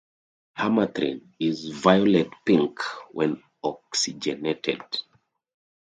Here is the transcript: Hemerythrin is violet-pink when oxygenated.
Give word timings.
Hemerythrin 0.57 1.27
is 1.37 1.67
violet-pink 1.67 2.79
when 3.11 3.43
oxygenated. 3.63 4.81